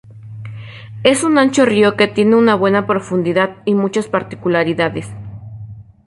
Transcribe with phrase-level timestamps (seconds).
[1.03, 5.07] Es un ancho río que tiene una buena profundidad y muchas particularidades.